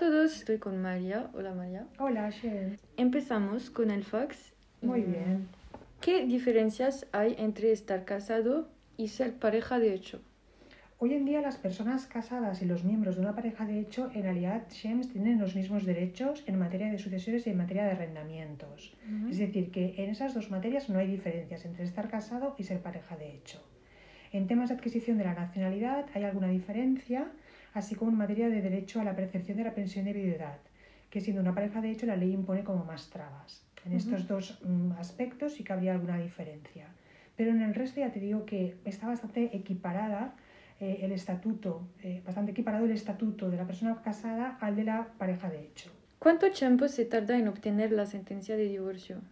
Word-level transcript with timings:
todos, 0.00 0.34
estoy 0.38 0.56
con 0.56 0.80
María. 0.80 1.28
Hola 1.34 1.52
María. 1.52 1.86
Hola, 1.98 2.30
Shen. 2.30 2.78
Empezamos 2.96 3.68
con 3.68 3.90
el 3.90 4.02
fax. 4.02 4.54
Muy 4.80 5.02
Mm, 5.02 5.12
bien. 5.12 5.48
¿Qué 6.00 6.24
diferencias 6.24 7.06
hay 7.12 7.34
entre 7.38 7.70
estar 7.70 8.06
casado 8.06 8.68
y 8.96 9.08
ser 9.08 9.34
pareja 9.34 9.78
de 9.78 9.92
hecho? 9.92 10.22
Hoy 10.98 11.12
en 11.12 11.26
día 11.26 11.42
las 11.42 11.58
personas 11.58 12.06
casadas 12.06 12.62
y 12.62 12.64
los 12.64 12.82
miembros 12.82 13.16
de 13.16 13.20
una 13.20 13.34
pareja 13.34 13.66
de 13.66 13.78
hecho 13.78 14.10
en 14.14 14.22
realidad 14.22 14.62
Shems 14.70 15.10
tienen 15.10 15.38
los 15.38 15.54
mismos 15.54 15.84
derechos 15.84 16.44
en 16.46 16.58
materia 16.58 16.90
de 16.90 16.98
sucesiones 16.98 17.46
y 17.46 17.50
en 17.50 17.58
materia 17.58 17.84
de 17.84 17.90
arrendamientos. 17.92 18.94
Es 19.30 19.36
decir, 19.36 19.70
que 19.70 19.94
en 20.02 20.08
esas 20.08 20.32
dos 20.32 20.50
materias 20.50 20.88
no 20.88 20.98
hay 20.98 21.08
diferencias 21.08 21.66
entre 21.66 21.84
estar 21.84 22.08
casado 22.08 22.54
y 22.58 22.64
ser 22.64 22.80
pareja 22.80 23.18
de 23.18 23.34
hecho. 23.34 23.62
En 24.32 24.46
temas 24.46 24.70
de 24.70 24.76
adquisición 24.76 25.18
de 25.18 25.24
la 25.24 25.34
nacionalidad 25.34 26.06
hay 26.14 26.22
alguna 26.24 26.48
diferencia, 26.48 27.30
así 27.74 27.94
como 27.94 28.10
en 28.10 28.18
materia 28.18 28.48
de 28.48 28.62
derecho 28.62 29.00
a 29.00 29.04
la 29.04 29.16
percepción 29.16 29.56
de 29.56 29.64
la 29.64 29.74
pensión 29.74 30.04
de 30.04 30.12
viudedad, 30.12 30.58
que 31.10 31.20
siendo 31.20 31.42
una 31.42 31.54
pareja 31.54 31.80
de 31.80 31.90
hecho 31.90 32.06
la 32.06 32.16
ley 32.16 32.32
impone 32.32 32.64
como 32.64 32.84
más 32.84 33.10
trabas. 33.10 33.64
En 33.84 33.92
estos 33.94 34.28
dos 34.28 34.60
mm, 34.62 34.92
aspectos 34.92 35.54
sí 35.54 35.64
que 35.64 35.72
habría 35.72 35.92
alguna 35.92 36.18
diferencia. 36.18 36.88
Pero 37.36 37.52
en 37.52 37.62
el 37.62 37.74
resto 37.74 38.00
ya 38.00 38.12
te 38.12 38.20
digo 38.20 38.44
que 38.44 38.76
está 38.84 39.06
bastante 39.06 39.56
equiparada 39.56 40.34
eh, 40.78 40.98
el 41.02 41.12
estatuto, 41.12 41.88
eh, 42.02 42.22
bastante 42.24 42.52
equiparado 42.52 42.84
el 42.84 42.90
estatuto 42.90 43.50
de 43.50 43.56
la 43.56 43.66
persona 43.66 44.00
casada 44.02 44.58
al 44.60 44.76
de 44.76 44.84
la 44.84 45.08
pareja 45.18 45.48
de 45.48 45.62
hecho. 45.62 45.90
¿Cuánto 46.18 46.50
tiempo 46.50 46.86
se 46.88 47.06
tarda 47.06 47.38
en 47.38 47.48
obtener 47.48 47.92
la 47.92 48.04
sentencia 48.04 48.56
de 48.56 48.64
divorcio? 48.64 49.22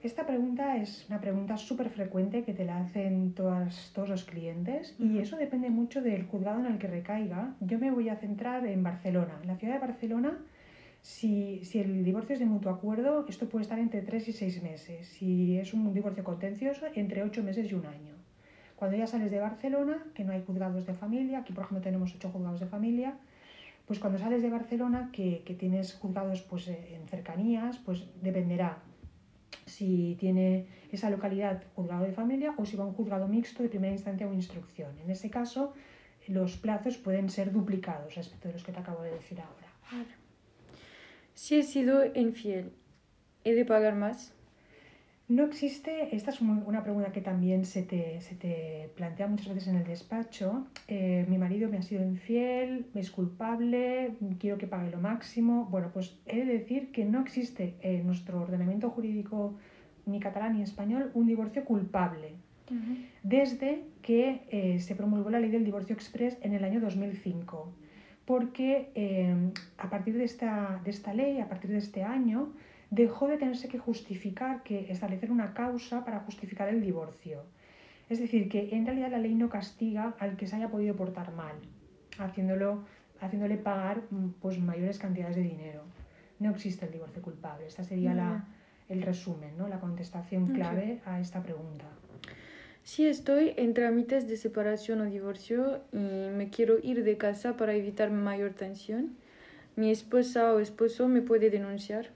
Esta 0.00 0.24
pregunta 0.24 0.76
es 0.76 1.06
una 1.08 1.20
pregunta 1.20 1.56
súper 1.56 1.90
frecuente 1.90 2.44
que 2.44 2.54
te 2.54 2.64
la 2.64 2.78
hacen 2.78 3.34
todas, 3.34 3.90
todos 3.92 4.08
los 4.08 4.22
clientes 4.22 4.94
y 4.96 5.18
eso 5.18 5.36
depende 5.36 5.70
mucho 5.70 6.00
del 6.00 6.24
juzgado 6.24 6.60
en 6.60 6.66
el 6.66 6.78
que 6.78 6.86
recaiga. 6.86 7.56
Yo 7.58 7.80
me 7.80 7.90
voy 7.90 8.08
a 8.08 8.14
centrar 8.14 8.64
en 8.66 8.84
Barcelona. 8.84 9.40
En 9.42 9.48
la 9.48 9.56
ciudad 9.56 9.74
de 9.74 9.80
Barcelona, 9.80 10.38
si, 11.02 11.64
si 11.64 11.80
el 11.80 12.04
divorcio 12.04 12.34
es 12.34 12.38
de 12.38 12.46
mutuo 12.46 12.70
acuerdo, 12.70 13.26
esto 13.28 13.48
puede 13.48 13.64
estar 13.64 13.80
entre 13.80 14.02
3 14.02 14.28
y 14.28 14.32
6 14.32 14.62
meses. 14.62 15.08
Si 15.08 15.58
es 15.58 15.74
un 15.74 15.92
divorcio 15.92 16.22
contencioso, 16.22 16.86
entre 16.94 17.24
8 17.24 17.42
meses 17.42 17.68
y 17.68 17.74
un 17.74 17.86
año. 17.86 18.14
Cuando 18.76 18.96
ya 18.96 19.08
sales 19.08 19.32
de 19.32 19.40
Barcelona, 19.40 20.06
que 20.14 20.22
no 20.22 20.32
hay 20.32 20.44
juzgados 20.46 20.86
de 20.86 20.94
familia, 20.94 21.40
aquí 21.40 21.52
por 21.52 21.64
ejemplo 21.64 21.82
tenemos 21.82 22.14
8 22.14 22.30
juzgados 22.30 22.60
de 22.60 22.66
familia, 22.66 23.14
pues 23.84 23.98
cuando 23.98 24.20
sales 24.20 24.42
de 24.42 24.50
Barcelona, 24.50 25.10
que, 25.12 25.42
que 25.44 25.54
tienes 25.54 25.94
juzgados 25.94 26.42
pues, 26.42 26.68
en 26.68 27.08
cercanías, 27.08 27.78
pues 27.78 28.04
dependerá 28.22 28.78
si 29.68 30.16
tiene 30.18 30.66
esa 30.90 31.10
localidad 31.10 31.62
juzgado 31.74 32.04
de 32.04 32.12
familia 32.12 32.54
o 32.56 32.64
si 32.64 32.76
va 32.76 32.84
a 32.84 32.86
un 32.86 32.94
juzgado 32.94 33.28
mixto 33.28 33.62
de 33.62 33.68
primera 33.68 33.92
instancia 33.92 34.26
o 34.26 34.32
instrucción. 34.32 34.98
En 35.04 35.10
ese 35.10 35.30
caso, 35.30 35.74
los 36.26 36.56
plazos 36.56 36.96
pueden 36.98 37.30
ser 37.30 37.52
duplicados 37.52 38.14
respecto 38.14 38.48
de 38.48 38.54
los 38.54 38.64
que 38.64 38.72
te 38.72 38.80
acabo 38.80 39.02
de 39.02 39.12
decir 39.12 39.40
ahora. 39.40 39.68
Si 41.34 41.56
he 41.56 41.62
sido 41.62 42.04
infiel, 42.14 42.72
¿he 43.44 43.54
de 43.54 43.64
pagar 43.64 43.94
más? 43.94 44.34
No 45.28 45.44
existe, 45.44 46.16
esta 46.16 46.30
es 46.30 46.40
una 46.40 46.82
pregunta 46.82 47.12
que 47.12 47.20
también 47.20 47.66
se 47.66 47.82
te, 47.82 48.18
se 48.22 48.34
te 48.34 48.90
plantea 48.96 49.26
muchas 49.26 49.48
veces 49.48 49.68
en 49.68 49.76
el 49.76 49.84
despacho. 49.84 50.66
eh, 50.86 51.26
mi 51.28 51.36
marido 51.36 51.68
me 51.68 51.76
ha 51.76 51.82
sido 51.82 52.02
infiel, 52.02 52.86
es 52.94 53.10
culpable, 53.10 54.14
quiero 54.38 54.56
que 54.56 54.66
pague 54.66 54.90
lo 54.90 55.00
máximo. 55.00 55.66
Bueno, 55.66 55.90
pues 55.92 56.18
he 56.24 56.46
de 56.46 56.46
decir 56.46 56.92
que 56.92 57.04
no 57.04 57.20
existe 57.20 57.74
en 57.82 58.06
nuestro 58.06 58.40
ordenamiento 58.40 58.88
jurídico 58.88 59.54
ni 60.06 60.18
catalán 60.18 60.56
ni 60.56 60.62
español 60.62 61.10
un 61.12 61.26
divorcio 61.26 61.62
culpable. 61.64 62.32
desde 63.22 63.84
que 64.02 64.42
eh, 64.50 64.78
se 64.78 64.94
promulgó 64.94 65.30
la 65.30 65.40
ley 65.40 65.50
del 65.50 65.64
divorcio 65.64 65.94
express 65.94 66.38
en 66.40 66.54
el 66.54 66.64
año 66.64 66.80
2005. 66.80 67.70
Porque 68.24 68.90
eh, 68.94 69.34
a 69.76 69.90
partir 69.90 70.16
de 70.16 70.24
esta, 70.24 70.80
de 70.84 70.90
esta 70.90 71.12
ley, 71.12 71.40
a 71.40 71.48
partir 71.48 71.70
de 71.70 71.78
este 71.78 72.02
año, 72.02 72.52
dejó 72.90 73.28
de 73.28 73.36
tenerse 73.36 73.68
que 73.68 73.78
justificar, 73.78 74.62
que 74.62 74.90
establecer 74.90 75.30
una 75.30 75.52
causa 75.54 76.04
para 76.04 76.20
justificar 76.20 76.68
el 76.68 76.80
divorcio. 76.80 77.42
Es 78.08 78.18
decir, 78.18 78.48
que 78.48 78.74
en 78.74 78.86
realidad 78.86 79.10
la 79.10 79.18
ley 79.18 79.34
no 79.34 79.48
castiga 79.48 80.14
al 80.18 80.36
que 80.36 80.46
se 80.46 80.56
haya 80.56 80.68
podido 80.68 80.96
portar 80.96 81.32
mal, 81.32 81.56
haciéndolo, 82.18 82.84
haciéndole 83.20 83.58
pagar 83.58 84.02
mm, 84.10 84.30
pues, 84.40 84.58
mayores 84.58 84.98
cantidades 84.98 85.36
de 85.36 85.42
dinero. 85.42 85.82
No 86.38 86.50
existe 86.50 86.86
el 86.86 86.92
divorcio 86.92 87.20
culpable. 87.20 87.66
Esta 87.66 87.84
sería 87.84 88.14
la, 88.14 88.46
el 88.88 89.02
resumen, 89.02 89.58
¿no? 89.58 89.68
la 89.68 89.80
contestación 89.80 90.46
clave 90.54 91.00
a 91.04 91.20
esta 91.20 91.42
pregunta. 91.42 91.84
Si 92.84 93.06
estoy 93.06 93.52
en 93.56 93.74
trámites 93.74 94.28
de 94.28 94.38
separación 94.38 95.02
o 95.02 95.04
divorcio 95.04 95.82
y 95.92 96.30
me 96.30 96.48
quiero 96.48 96.78
ir 96.82 97.04
de 97.04 97.18
casa 97.18 97.56
para 97.56 97.74
evitar 97.74 98.10
mayor 98.10 98.54
tensión, 98.54 99.16
¿mi 99.76 99.90
esposa 99.90 100.54
o 100.54 100.60
esposo 100.60 101.06
me 101.06 101.20
puede 101.20 101.50
denunciar? 101.50 102.08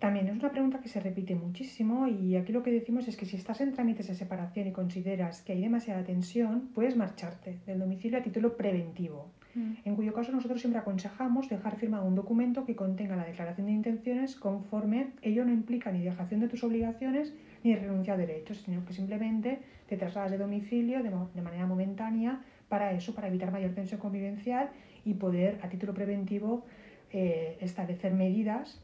También 0.00 0.28
es 0.28 0.38
una 0.38 0.50
pregunta 0.50 0.80
que 0.80 0.88
se 0.88 0.98
repite 0.98 1.34
muchísimo 1.34 2.08
y 2.08 2.34
aquí 2.34 2.52
lo 2.52 2.62
que 2.62 2.72
decimos 2.72 3.06
es 3.06 3.18
que 3.18 3.26
si 3.26 3.36
estás 3.36 3.60
en 3.60 3.74
trámites 3.74 4.08
de 4.08 4.14
separación 4.14 4.66
y 4.66 4.72
consideras 4.72 5.42
que 5.42 5.52
hay 5.52 5.60
demasiada 5.60 6.02
tensión, 6.04 6.70
puedes 6.74 6.96
marcharte 6.96 7.58
del 7.66 7.80
domicilio 7.80 8.18
a 8.18 8.22
título 8.22 8.56
preventivo, 8.56 9.30
en 9.54 9.96
cuyo 9.96 10.14
caso 10.14 10.32
nosotros 10.32 10.62
siempre 10.62 10.80
aconsejamos 10.80 11.50
dejar 11.50 11.76
firmado 11.76 12.06
un 12.06 12.14
documento 12.14 12.64
que 12.64 12.76
contenga 12.76 13.14
la 13.14 13.26
declaración 13.26 13.66
de 13.66 13.74
intenciones 13.74 14.36
conforme 14.36 15.08
ello 15.20 15.44
no 15.44 15.52
implica 15.52 15.92
ni 15.92 16.02
dejación 16.02 16.40
de 16.40 16.48
tus 16.48 16.64
obligaciones 16.64 17.34
ni 17.62 17.76
renuncia 17.76 18.14
a 18.14 18.16
derechos, 18.16 18.62
sino 18.64 18.82
que 18.86 18.94
simplemente 18.94 19.60
te 19.86 19.98
trasladas 19.98 20.30
de 20.30 20.38
domicilio 20.38 21.02
de, 21.02 21.10
de 21.10 21.42
manera 21.42 21.66
momentánea 21.66 22.40
para 22.70 22.92
eso, 22.92 23.14
para 23.14 23.28
evitar 23.28 23.52
mayor 23.52 23.72
tensión 23.72 24.00
convivencial 24.00 24.70
y 25.04 25.12
poder 25.12 25.58
a 25.62 25.68
título 25.68 25.92
preventivo 25.92 26.64
eh, 27.12 27.58
establecer 27.60 28.14
medidas 28.14 28.80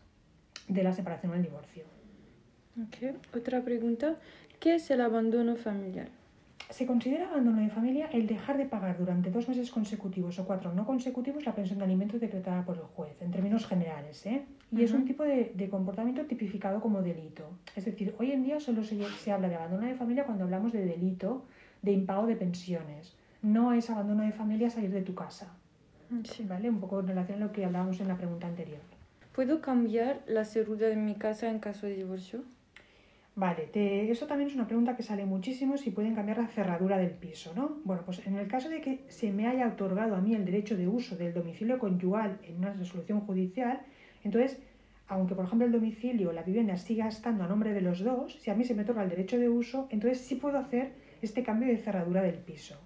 de 0.69 0.83
la 0.83 0.93
separación 0.93 1.33
o 1.33 1.35
el 1.35 1.43
divorcio. 1.43 1.85
Ok. 2.83 3.17
Otra 3.35 3.63
pregunta. 3.63 4.17
¿Qué 4.61 4.75
es 4.75 4.91
el 4.91 5.01
abandono 5.01 5.57
familiar? 5.57 6.09
Se 6.71 6.85
considera 6.85 7.29
abandono 7.29 7.61
de 7.63 7.71
familia 7.71 8.09
el 8.13 8.27
dejar 8.27 8.57
de 8.59 8.67
pagar 8.67 8.99
durante 8.99 9.31
dos 9.31 9.49
meses 9.49 9.71
consecutivos 9.71 10.39
o 10.41 10.45
cuatro 10.45 10.73
no 10.73 10.85
consecutivos 10.85 11.47
la 11.47 11.55
pensión 11.55 11.79
de 11.79 11.85
alimentos 11.85 12.21
decretada 12.21 12.65
por 12.65 12.77
el 12.77 12.83
juez, 12.83 13.17
en 13.21 13.31
términos 13.31 13.67
generales. 13.67 14.27
¿eh? 14.27 14.45
Y 14.73 14.83
es 14.83 14.93
un 14.93 15.05
tipo 15.05 15.23
de, 15.23 15.53
de 15.55 15.69
comportamiento 15.69 16.25
tipificado 16.25 16.81
como 16.81 17.03
delito. 17.03 17.45
Es 17.77 17.85
decir, 17.85 18.17
hoy 18.19 18.33
en 18.33 18.43
día 18.43 18.59
solo 18.59 18.83
se, 18.83 19.01
se 19.11 19.31
habla 19.31 19.49
de 19.49 19.55
abandono 19.55 19.87
de 19.87 19.95
familia 19.95 20.25
cuando 20.25 20.45
hablamos 20.45 20.73
de 20.73 20.85
delito 20.85 21.45
de 21.83 21.93
impago 21.93 22.27
de 22.27 22.35
pensiones. 22.35 23.15
No 23.43 23.73
es 23.73 23.89
abandono 23.89 24.25
de 24.25 24.33
familia 24.33 24.69
salir 24.69 24.91
de 24.91 25.03
tu 25.03 25.15
casa. 25.15 25.55
Sí. 26.25 26.45
¿vale? 26.45 26.69
Un 26.69 26.81
poco 26.81 27.01
en 27.01 27.09
relación 27.09 27.43
a 27.43 27.47
lo 27.47 27.53
que 27.53 27.65
hablábamos 27.65 28.01
en 28.01 28.09
la 28.09 28.17
pregunta 28.17 28.47
anterior. 28.47 28.81
¿Puedo 29.37 29.61
cambiar 29.61 30.23
la 30.27 30.47
cerradura 30.47 30.89
de 30.89 30.97
mi 30.97 31.15
casa 31.15 31.51
en 31.51 31.59
caso 31.59 31.87
de 31.87 31.95
divorcio? 31.95 32.43
Vale, 33.35 33.69
eso 34.11 34.27
también 34.27 34.49
es 34.49 34.55
una 34.55 34.67
pregunta 34.67 34.97
que 34.97 35.03
sale 35.03 35.27
muchísimo 35.27 35.77
si 35.77 35.91
pueden 35.91 36.15
cambiar 36.15 36.39
la 36.39 36.47
cerradura 36.47 36.97
del 36.97 37.11
piso, 37.11 37.53
¿no? 37.55 37.83
Bueno, 37.85 38.03
pues 38.07 38.27
en 38.27 38.39
el 38.39 38.49
caso 38.49 38.71
de 38.71 38.81
que 38.81 39.05
se 39.09 39.31
me 39.33 39.47
haya 39.47 39.69
otorgado 39.69 40.17
a 40.17 40.23
mí 40.23 40.35
el 40.35 40.47
derecho 40.47 40.75
de 40.75 40.89
uso 40.89 41.17
del 41.17 41.35
domicilio 41.35 41.79
conyugal 41.79 42.39
en 42.45 42.57
una 42.57 42.73
resolución 42.73 43.21
judicial, 43.21 43.83
entonces, 44.25 44.59
aunque 45.07 45.35
por 45.35 45.45
ejemplo 45.45 45.67
el 45.67 45.73
domicilio 45.73 46.31
o 46.31 46.33
la 46.33 46.43
vivienda 46.43 46.79
siga 46.79 47.07
estando 47.07 47.45
a 47.45 47.47
nombre 47.47 47.75
de 47.75 47.83
los 47.83 48.03
dos, 48.03 48.39
si 48.41 48.51
a 48.51 48.55
mí 48.55 48.65
se 48.65 48.75
me 48.75 48.85
otorga 48.85 49.03
el 49.03 49.11
derecho 49.11 49.39
de 49.39 49.51
uso, 49.51 49.87
entonces 49.91 50.19
sí 50.23 50.37
puedo 50.37 50.57
hacer 50.57 50.93
este 51.21 51.43
cambio 51.43 51.69
de 51.69 51.77
cerradura 51.77 52.23
del 52.23 52.37
piso. 52.37 52.81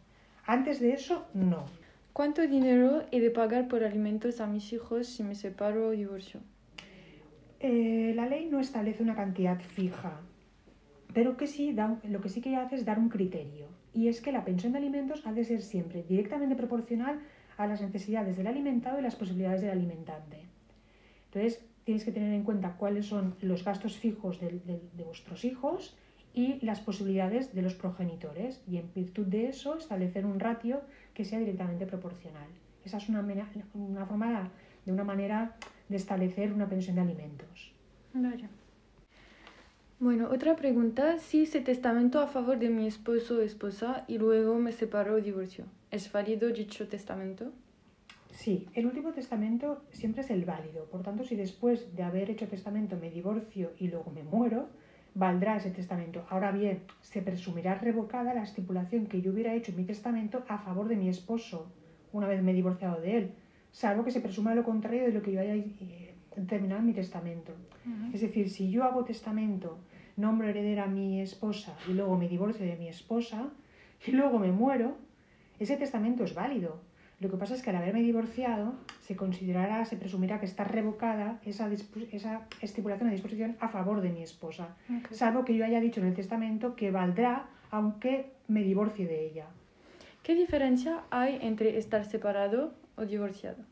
Antes 0.47 0.81
de 0.81 0.95
eso, 0.95 1.29
no. 1.33 1.67
¿Cuánto 2.13 2.43
dinero 2.47 3.05
he 3.13 3.21
de 3.21 3.31
pagar 3.31 3.69
por 3.69 3.85
alimentos 3.85 4.41
a 4.41 4.47
mis 4.47 4.73
hijos 4.73 5.07
si 5.07 5.23
me 5.23 5.35
separo 5.35 5.89
o 5.89 5.91
divorcio? 5.91 6.41
Eh, 7.61 8.13
la 8.17 8.27
ley 8.27 8.47
no 8.51 8.59
establece 8.61 9.03
una 9.03 9.15
cantidad 9.15 9.61
fija, 9.61 10.21
pero 11.15 11.37
que 11.37 11.47
sí 11.47 11.73
da, 11.73 11.99
lo 12.05 12.21
que 12.21 12.29
sí 12.29 12.41
que 12.41 12.57
hace 12.57 12.75
es 12.77 12.85
dar 12.85 12.99
un 12.99 13.09
criterio. 13.09 13.67
Y 13.95 14.09
es 14.09 14.21
que 14.21 14.33
la 14.33 14.45
pensión 14.45 14.73
de 14.73 14.79
alimentos 14.79 15.27
ha 15.27 15.33
de 15.33 15.45
ser 15.45 15.63
siempre 15.63 16.05
directamente 16.09 16.57
proporcional 16.57 17.21
a 17.57 17.67
las 17.67 17.81
necesidades 17.81 18.37
del 18.37 18.47
alimentado 18.47 18.99
y 18.99 19.03
las 19.03 19.17
posibilidades 19.17 19.61
del 19.61 19.71
alimentante. 19.71 20.39
Entonces, 21.27 21.65
tienes 21.85 22.05
que 22.05 22.13
tener 22.13 22.33
en 22.33 22.45
cuenta 22.45 22.77
cuáles 22.77 23.07
son 23.07 23.35
los 23.41 23.65
gastos 23.65 23.97
fijos 23.97 24.41
del- 24.41 24.63
de 24.65 25.05
vuestros 25.05 25.45
hijos 25.45 25.97
y 26.35 26.65
las 26.65 26.81
posibilidades 26.81 27.55
de 27.55 27.63
los 27.63 27.75
progenitores. 27.75 28.63
Y 28.69 28.79
en 28.79 28.93
virtud 28.95 29.27
de 29.27 29.49
eso, 29.49 29.77
establecer 29.77 30.27
un 30.27 30.41
ratio 30.41 30.81
que 31.15 31.25
sea 31.25 31.39
directamente 31.39 31.87
proporcional. 31.87 32.49
Esa 32.85 32.99
es 32.99 33.09
una, 33.09 33.25
una 33.75 34.07
forma 34.07 34.51
de 34.85 34.93
una 34.93 35.05
manera 35.05 35.57
de 35.89 35.97
establecer 35.97 36.53
una 36.53 36.69
pensión 36.69 36.97
de 36.97 37.03
alimentos. 37.03 37.73
Vale. 38.15 38.49
Bueno, 39.99 40.31
otra 40.31 40.57
pregunta. 40.57 41.19
Si 41.19 41.43
hice 41.43 41.61
testamento 41.61 42.21
a 42.21 42.27
favor 42.27 42.59
de 42.59 42.71
mi 42.71 42.87
esposo 42.87 43.37
o 43.37 43.41
esposa 43.43 44.05
y 44.09 44.17
luego 44.17 44.59
me 44.59 44.73
separo 44.73 45.17
o 45.17 45.21
divorcio, 45.21 45.67
¿es 45.91 46.11
válido 46.11 46.49
dicho 46.49 46.89
testamento? 46.89 47.53
Sí, 48.31 48.67
el 48.73 48.87
último 48.87 49.13
testamento 49.13 49.83
siempre 49.93 50.23
es 50.23 50.31
el 50.31 50.47
válido. 50.47 50.87
Por 50.87 51.03
tanto, 51.03 51.25
si 51.25 51.37
después 51.37 51.95
de 51.95 52.03
haber 52.03 52.31
hecho 52.31 52.49
testamento 52.49 52.97
me 52.97 53.11
divorcio 53.11 53.73
y 53.79 53.89
luego 53.89 54.11
me 54.11 54.23
muero, 54.23 54.69
valdrá 55.15 55.57
ese 55.57 55.71
testamento. 55.71 56.25
Ahora 56.31 56.53
bien, 56.53 56.83
se 57.01 57.23
presumirá 57.23 57.75
revocada 57.75 58.35
la 58.35 58.43
estipulación 58.43 59.07
que 59.07 59.21
yo 59.21 59.33
hubiera 59.33 59.55
hecho 59.55 59.73
en 59.73 59.79
mi 59.79 59.85
testamento 59.85 60.45
a 60.49 60.59
favor 60.59 60.89
de 60.89 60.97
mi 60.97 61.09
esposo 61.09 61.71
una 62.13 62.27
vez 62.27 62.43
me 62.43 62.53
he 62.53 62.55
divorciado 62.55 63.01
de 63.01 63.17
él. 63.17 63.33
salvo 63.73 64.05
que 64.05 64.11
se 64.11 64.21
presuma 64.21 64.55
lo 64.55 64.65
contrario 64.65 65.05
de 65.05 65.13
lo 65.13 65.23
que 65.23 65.33
yo 65.33 65.41
haya 65.41 65.55
eh, 65.55 66.15
determinado 66.35 66.81
en 66.81 66.87
mi 66.87 66.93
testamento. 66.93 67.53
Es 68.13 68.21
decir, 68.21 68.51
si 68.51 68.71
yo 68.71 68.85
hago 68.85 69.05
testamento, 69.05 69.79
nombro 70.17 70.49
heredera 70.49 70.85
a 70.85 70.89
mi 70.89 71.21
esposa 71.21 71.77
y 71.89 71.93
luego 71.93 72.17
me 72.19 72.29
divorcio 72.29 72.67
de 72.67 72.77
mi 72.77 72.89
esposa 72.89 73.49
y 74.07 74.11
luego 74.11 74.39
me 74.39 74.51
muero, 74.51 74.97
ese 75.61 75.77
testamento 75.77 76.25
es 76.25 76.35
válido. 76.35 76.81
Lo 77.21 77.31
que 77.31 77.37
pasa 77.37 77.55
es 77.55 77.63
que 77.63 77.69
al 77.69 77.77
haberme 77.77 78.01
divorciado 78.01 78.73
se 79.03 79.15
considerará, 79.15 79.85
se 79.85 79.97
presumirá 79.97 80.41
que 80.41 80.47
está 80.47 80.65
revocada 80.65 81.39
esa, 81.45 81.71
esa 82.13 82.47
estipulación 82.63 83.11
de 83.11 83.15
disposición 83.15 83.57
a 83.61 83.69
favor 83.69 84.01
de 84.01 84.11
mi 84.11 84.23
esposa, 84.23 84.77
salvo 85.11 85.45
que 85.45 85.55
yo 85.55 85.67
haya 85.67 85.81
dicho 85.81 86.01
en 86.01 86.07
el 86.07 86.15
testamento 86.15 86.75
que 86.77 86.91
valdrá 86.91 87.47
aunque 87.71 88.33
me 88.49 88.63
divorcie 88.63 89.07
de 89.07 89.27
ella. 89.27 89.47
¿Qué 90.23 90.35
diferencia 90.35 91.05
hay 91.11 91.39
entre 91.43 91.77
estar 91.79 92.05
separado 92.05 92.73
o 92.97 93.05
divorciado? 93.05 93.65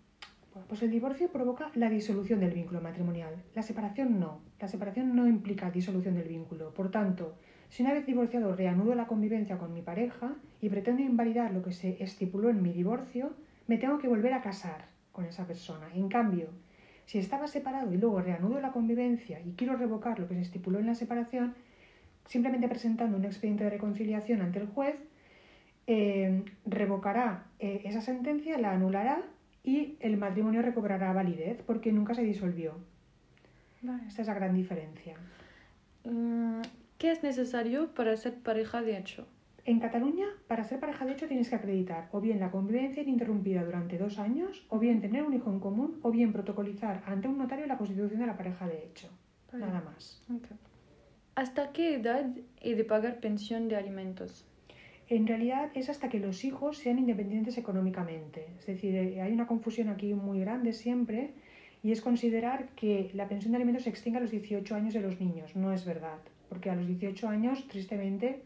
Pues 0.67 0.83
el 0.83 0.91
divorcio 0.91 1.31
provoca 1.31 1.71
la 1.75 1.89
disolución 1.89 2.41
del 2.41 2.51
vínculo 2.51 2.81
matrimonial. 2.81 3.35
La 3.55 3.63
separación 3.63 4.19
no. 4.19 4.41
La 4.61 4.69
separación 4.69 5.15
no 5.15 5.27
implica 5.27 5.71
disolución 5.71 6.15
del 6.15 6.29
vínculo. 6.29 6.75
Por 6.75 6.91
tanto, 6.91 7.37
si 7.69 7.83
una 7.83 7.93
vez 7.93 8.07
divorciado 8.07 8.55
reanudo 8.55 8.95
la 8.95 9.07
convivencia 9.07 9.59
con 9.59 9.75
mi 9.75 9.83
pareja 9.83 10.35
y 10.61 10.69
pretendo 10.69 11.03
invalidar 11.03 11.53
lo 11.53 11.63
que 11.63 11.73
se 11.73 12.03
estipuló 12.03 12.51
en 12.51 12.63
mi 12.63 12.73
divorcio, 12.73 13.33
me 13.67 13.77
tengo 13.77 13.99
que 13.99 14.09
volver 14.09 14.33
a 14.33 14.43
casar 14.43 14.87
con 15.13 15.27
esa 15.27 15.47
persona. 15.47 15.89
En 15.95 16.09
cambio, 16.09 16.49
si 17.07 17.19
estaba 17.19 17.47
separado 17.47 17.93
y 17.93 17.99
luego 17.99 18.21
reanudo 18.21 18.61
la 18.61 18.73
convivencia 18.73 19.41
y 19.41 19.53
quiero 19.53 19.77
revocar 19.77 20.19
lo 20.19 20.29
que 20.29 20.35
se 20.35 20.43
estipuló 20.43 20.79
en 20.79 20.87
la 20.87 20.95
separación, 20.95 21.55
simplemente 22.27 22.69
presentando 22.69 23.17
un 23.17 23.25
expediente 23.25 23.65
de 23.65 23.71
reconciliación 23.71 24.43
ante 24.43 24.61
el 24.61 24.67
juez, 24.67 24.97
eh, 25.87 26.45
revocará 26.67 27.47
eh, 27.59 27.83
esa 27.85 28.01
sentencia, 28.01 28.59
la 28.59 28.73
anulará 28.73 29.23
y 29.65 29.97
el 30.01 30.17
matrimonio 30.17 30.63
recobrará 30.63 31.13
validez 31.13 31.63
porque 31.67 31.93
nunca 31.93 32.15
se 32.15 32.23
disolvió. 32.23 32.75
Esta 34.07 34.23
es 34.23 34.29
la 34.29 34.35
gran 34.35 34.55
diferencia. 34.55 35.15
Mm, 36.05 36.61
¿Qué 36.99 37.13
es 37.13 37.23
necesario 37.23 37.95
para 37.95 38.17
ser 38.17 38.35
pareja 38.35 38.83
de 38.83 38.99
hecho? 38.99 39.29
En 39.65 39.79
Cataluña, 39.79 40.27
para 40.49 40.65
ser 40.65 40.81
pareja 40.81 41.07
de 41.07 41.13
hecho 41.13 41.29
tienes 41.29 41.49
que 41.49 41.55
acreditar 41.55 42.09
o 42.11 42.21
bien 42.21 42.41
la 42.41 42.51
convivencia 42.51 43.05
ininterrumpida 43.05 43.63
durante 43.63 43.99
dos 43.99 44.19
años, 44.19 44.67
o 44.69 44.81
bien 44.81 45.01
tener 45.01 45.23
un 45.23 45.33
hijo 45.33 45.49
en 45.49 45.61
común, 45.61 46.01
o 46.03 46.11
bien 46.11 46.33
protocolizar 46.33 47.05
ante 47.07 47.29
un 47.29 47.39
notario 47.39 47.67
la 47.67 47.79
constitución 47.79 48.21
de 48.21 48.27
la 48.27 48.37
pareja 48.37 48.67
de 48.67 48.85
hecho. 48.85 49.09
Nada 49.53 49.81
más. 49.81 50.21
¿Hasta 51.37 51.71
qué 51.71 51.95
edad 51.95 52.27
he 52.61 52.75
de 52.75 52.83
pagar 52.83 53.21
pensión 53.21 53.69
de 53.69 53.77
alimentos? 53.77 54.45
En 55.09 55.29
realidad 55.29 55.71
es 55.75 55.91
hasta 55.91 56.09
que 56.09 56.19
los 56.19 56.45
hijos 56.45 56.79
sean 56.79 56.99
independientes 56.99 57.59
económicamente. 57.59 58.49
Es 58.59 58.67
decir, 58.67 58.97
eh, 58.97 59.21
hay 59.23 59.33
una 59.33 59.47
confusión 59.47 59.89
aquí 59.89 60.15
muy 60.15 60.41
grande 60.41 60.73
siempre 60.73 61.31
y 61.81 61.93
es 61.93 62.01
considerar 62.01 62.71
que 62.71 63.13
la 63.15 63.29
pensión 63.29 63.53
de 63.53 63.59
alimentos 63.59 63.85
se 63.85 63.91
extingue 63.91 64.19
a 64.19 64.23
los 64.23 64.33
18 64.33 64.75
años 64.75 64.95
de 64.95 65.01
los 65.01 65.21
niños. 65.21 65.55
No 65.55 65.73
es 65.73 65.85
verdad 65.85 66.19
porque 66.49 66.71
a 66.71 66.75
los 66.75 66.87
18 66.87 67.29
años, 67.29 67.67
tristemente, 67.69 68.43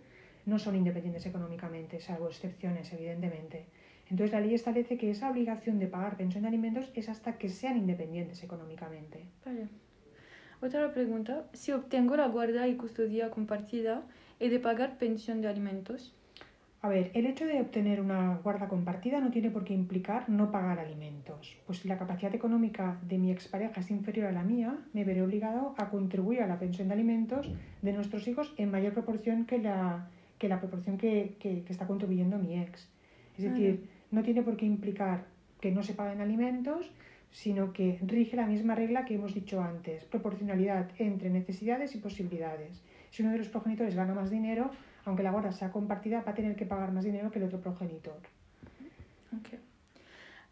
no 0.47 0.59
son 0.59 0.77
independientes 0.77 1.27
económicamente, 1.27 2.01
salvo 2.01 2.29
excepciones, 2.29 2.93
evidentemente. 2.93 3.67
Entonces 4.11 4.33
la 4.33 4.41
ley 4.41 4.55
establece 4.55 4.99
que 4.99 5.11
esa 5.11 5.31
obligación 5.31 5.79
de 5.79 5.87
pagar 5.87 6.17
pensión 6.17 6.43
de 6.43 6.49
alimentos 6.49 6.91
es 6.95 7.09
hasta 7.09 7.39
que 7.39 7.49
sean 7.49 7.79
independientes 7.79 8.43
económicamente. 8.43 9.25
Vale. 9.45 9.69
Otra 10.61 10.93
pregunta, 10.93 11.47
si 11.53 11.73
obtengo 11.73 12.17
la 12.17 12.29
guarda 12.29 12.69
y 12.69 12.77
custodia 12.77 13.31
compartida, 13.31 14.03
¿he 14.39 14.49
de 14.49 14.61
pagar 14.61 14.99
pensión 14.99 15.41
de 15.41 15.49
alimentos? 15.49 16.15
A 16.84 16.88
ver, 16.88 17.12
el 17.14 17.26
hecho 17.26 17.46
de 17.46 17.61
obtener 17.61 18.00
una 18.00 18.40
guarda 18.43 18.67
compartida 18.67 19.20
no 19.20 19.31
tiene 19.31 19.50
por 19.50 19.62
qué 19.62 19.73
implicar 19.73 20.29
no 20.29 20.50
pagar 20.50 20.81
alimentos, 20.81 21.56
pues 21.64 21.79
si 21.79 21.87
la 21.87 21.96
capacidad 21.96 22.34
económica 22.34 22.99
de 23.06 23.19
mi 23.19 23.31
expareja 23.31 23.81
es 23.81 23.90
inferior 23.93 24.26
a 24.26 24.32
la 24.32 24.43
mía, 24.43 24.76
me 24.93 25.05
veré 25.05 25.23
obligado 25.23 25.76
a 25.79 25.90
contribuir 25.90 26.43
a 26.43 26.49
la 26.49 26.58
pensión 26.58 26.88
de 26.88 26.94
alimentos 26.94 27.49
de 27.82 27.93
nuestros 27.93 28.26
hijos 28.26 28.52
en 28.56 28.73
mayor 28.73 28.94
proporción 28.94 29.46
que 29.46 29.58
la, 29.58 30.08
que 30.38 30.49
la 30.49 30.58
proporción 30.58 30.99
que, 30.99 31.37
que, 31.38 31.62
está 31.69 31.87
contribuyendo 31.87 32.37
mi 32.37 32.58
ex. 32.58 32.88
Es 33.38 33.44
decir, 33.44 33.88
no 34.11 34.25
tiene 34.25 34.43
por 34.43 34.56
qué 34.56 34.67
implicar 34.67 35.26
que 35.61 35.70
no 35.70 35.84
se 35.84 35.94
paguen 35.94 36.20
alimentos, 36.20 36.90
sino 37.31 37.73
que 37.73 38.00
rige 38.02 38.34
la 38.34 38.49
misma 38.49 38.75
regla 38.75 39.05
que 39.05 39.14
hemos 39.14 39.34
dicho 39.34 39.62
antes, 39.62 40.02
proporcionalidad 40.05 40.90
entre 40.99 41.31
necesidades 41.31 41.94
y 41.94 41.99
posibilidades. 41.99 42.82
Si 43.11 43.23
uno 43.23 43.31
de 43.31 43.38
los 43.38 43.49
progenitores 43.49 43.94
gana 43.94 44.14
más 44.14 44.31
dinero, 44.31 44.73
aunque 45.05 45.23
la 45.23 45.31
guarda 45.31 45.53
sea 45.53 45.71
compartida, 45.71 46.23
va 46.23 46.33
a 46.33 46.35
tener 46.35 46.57
que 46.57 46.67
pagar 46.67 46.93
más 46.93 47.05
dinero 47.05 47.31
que 47.31 47.39
el 47.39 47.45
otro 47.45 47.61
progenitor. 47.61 48.21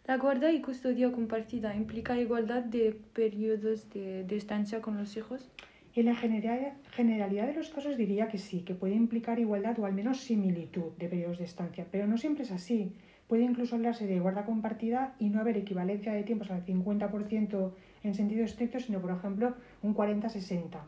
La 0.06 0.16
guarda 0.16 0.50
y 0.50 0.60
custodia 0.60 1.12
compartida 1.12 1.76
implica 1.76 2.18
igualdad 2.18 2.64
de 2.64 2.98
periodos 3.12 3.90
de, 3.90 4.26
estancia 4.34 4.80
con 4.80 4.96
los 4.96 5.16
hijos. 5.16 5.48
En 5.94 6.06
la 6.06 6.16
generalidad 6.16 7.46
de 7.46 7.54
los 7.54 7.68
casos 7.68 7.96
diría 7.96 8.28
que 8.28 8.38
sí, 8.38 8.62
que 8.62 8.74
puede 8.74 8.94
implicar 8.94 9.38
igualdad 9.38 9.78
o 9.78 9.86
al 9.86 9.92
menos 9.92 10.20
similitud 10.20 10.92
de 10.98 11.08
periodos 11.08 11.38
de 11.38 11.44
estancia, 11.44 11.86
pero 11.92 12.08
no 12.08 12.18
siempre 12.18 12.42
es 12.42 12.50
así. 12.50 12.92
Puede 13.28 13.44
incluso 13.44 13.76
hablarse 13.76 14.08
de 14.08 14.18
guarda 14.18 14.44
compartida 14.44 15.14
y 15.20 15.28
no 15.28 15.40
haber 15.40 15.56
equivalencia 15.56 16.12
de 16.12 16.24
tiempos 16.24 16.50
al 16.50 16.66
50% 16.66 17.72
en 18.02 18.14
sentido 18.14 18.44
estricto, 18.44 18.80
sino 18.80 19.00
por 19.00 19.12
ejemplo 19.12 19.54
un 19.82 19.94
40-60. 19.94 20.80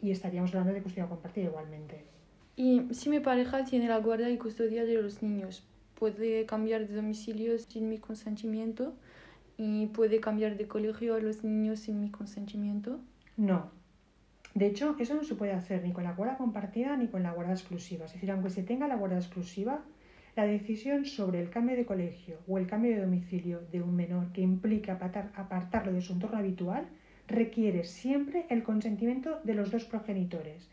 Y 0.00 0.10
estaríamos 0.10 0.50
hablando 0.54 0.72
de 0.72 0.82
custodia 0.82 1.06
compartida 1.06 1.44
igualmente. 1.44 2.14
Y 2.56 2.82
si 2.92 3.10
mi 3.10 3.20
pareja 3.20 3.64
tiene 3.64 3.88
la 3.88 3.98
guardia 3.98 4.30
y 4.30 4.38
custodia 4.38 4.84
de 4.84 5.00
los 5.02 5.22
niños, 5.22 5.66
puede 5.94 6.46
cambiar 6.46 6.86
de 6.86 6.94
domicilio 6.94 7.58
sin 7.58 7.88
mi 7.88 7.98
consentimiento 7.98 8.94
y 9.56 9.86
puede 9.86 10.20
cambiar 10.20 10.56
de 10.56 10.68
colegio 10.68 11.14
a 11.14 11.20
los 11.20 11.42
niños 11.44 11.80
sin 11.80 12.00
mi 12.00 12.10
consentimiento. 12.10 13.00
No. 13.36 13.70
De 14.54 14.66
hecho, 14.66 14.94
eso 15.00 15.14
no 15.14 15.24
se 15.24 15.34
puede 15.34 15.52
hacer 15.52 15.82
ni 15.82 15.92
con 15.92 16.04
la 16.04 16.12
guarda 16.12 16.36
compartida 16.36 16.96
ni 16.96 17.08
con 17.08 17.24
la 17.24 17.32
guarda 17.32 17.52
exclusiva. 17.52 18.04
Es 18.04 18.12
decir, 18.12 18.30
aunque 18.30 18.50
se 18.50 18.62
tenga 18.62 18.86
la 18.86 18.96
guarda 18.96 19.16
exclusiva, 19.16 19.82
la 20.36 20.46
decisión 20.46 21.06
sobre 21.06 21.40
el 21.40 21.50
cambio 21.50 21.76
de 21.76 21.86
colegio 21.86 22.38
o 22.46 22.58
el 22.58 22.66
cambio 22.66 22.92
de 22.92 23.02
domicilio 23.02 23.62
de 23.72 23.82
un 23.82 23.94
menor 23.96 24.32
que 24.32 24.42
implique 24.42 24.90
apartarlo 24.90 25.92
de 25.92 26.02
su 26.02 26.12
entorno 26.12 26.38
habitual 26.38 26.86
requiere 27.26 27.84
siempre 27.84 28.46
el 28.48 28.62
consentimiento 28.62 29.40
de 29.44 29.54
los 29.54 29.70
dos 29.70 29.84
progenitores. 29.84 30.68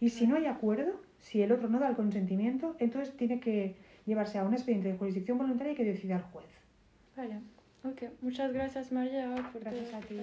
Y 0.00 0.08
si 0.08 0.26
no 0.26 0.36
hay 0.36 0.46
acuerdo, 0.46 1.00
si 1.18 1.42
el 1.42 1.52
otro 1.52 1.68
no 1.68 1.78
da 1.78 1.88
el 1.88 1.96
consentimiento, 1.96 2.74
entonces 2.78 3.16
tiene 3.16 3.38
que 3.40 3.76
llevarse 4.06 4.38
a 4.38 4.44
un 4.44 4.54
expediente 4.54 4.88
de 4.88 4.98
jurisdicción 4.98 5.38
voluntaria 5.38 5.74
y 5.74 5.76
que 5.76 5.84
decida 5.84 6.16
el 6.16 6.22
juez. 6.22 6.46
Vale, 7.16 7.40
ok. 7.84 8.10
Muchas 8.22 8.52
gracias 8.52 8.90
María. 8.92 9.34
gracias 9.54 9.94
a 9.94 10.00
ti. 10.00 10.16